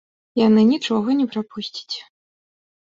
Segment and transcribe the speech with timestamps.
[0.47, 1.95] Яны нічога не прапусцяць.